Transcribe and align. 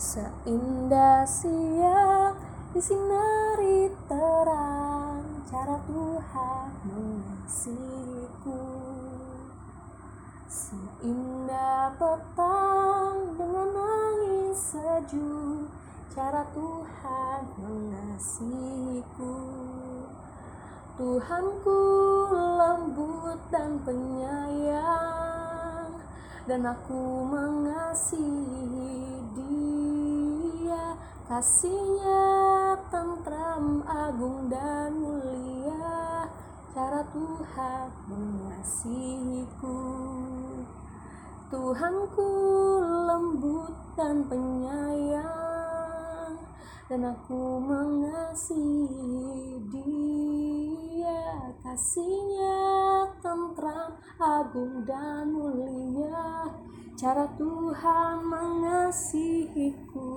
Seindah 0.00 1.28
siang 1.28 2.32
disinari 2.72 3.92
terang 4.08 5.44
cara 5.44 5.76
Tuhan 5.84 6.72
mengasihiku. 6.88 8.64
Seindah 10.48 11.92
petang 12.00 13.36
dengan 13.36 13.76
angin 13.76 14.56
sejuk 14.56 15.68
cara 16.16 16.48
Tuhan 16.48 17.40
mengasihiku. 17.60 19.36
Tuhanku 20.96 21.80
lembut 22.56 23.36
dan 23.52 23.76
penyayang 23.84 25.20
dan 26.48 26.64
aku 26.64 27.28
mengasihi 27.28 28.29
kasihnya 31.30 32.74
tentram 32.90 33.86
agung 33.86 34.50
dan 34.50 34.98
mulia. 34.98 36.26
Cara 36.74 37.06
Tuhan 37.14 37.86
mengasihiku. 38.10 39.78
Tuhanku 41.54 42.30
lembut 43.06 43.70
dan 43.94 44.26
penyayang 44.26 45.22
dan 46.90 47.14
aku 47.14 47.62
mengasihi 47.62 49.54
dia. 49.70 51.54
Kasihnya 51.62 52.58
tentram 53.22 53.94
agung 54.18 54.82
dan 54.82 55.30
mulia. 55.30 56.50
Cara 56.98 57.30
Tuhan 57.38 58.26
mengasihiku 58.26 60.09